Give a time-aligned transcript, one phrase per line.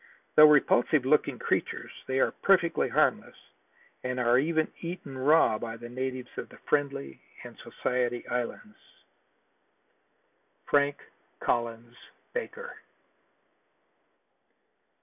[0.35, 3.35] Though repulsive looking creatures they are perfectly harmless
[4.03, 8.77] and are even eaten raw by the natives of the Friendly and the Society Islands.
[10.65, 10.97] Frank
[11.39, 11.95] Collins
[12.33, 12.79] Baker.